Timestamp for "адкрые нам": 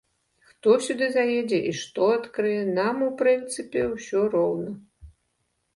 2.17-2.95